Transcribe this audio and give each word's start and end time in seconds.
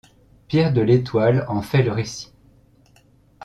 Pierre 0.47 0.73
de 0.73 0.81
L'Estoile 0.81 1.45
en 1.47 1.61
fait 1.61 1.83
le 1.83 1.91
récit. 1.91 2.33